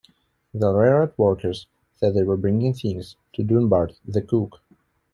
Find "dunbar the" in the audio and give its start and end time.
3.43-4.23